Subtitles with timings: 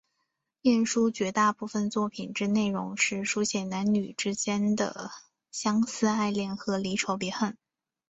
[0.63, 5.11] 晏殊绝大部分作品之内容是抒写男女之间的
[5.51, 7.55] 相思爱恋和离愁别恨。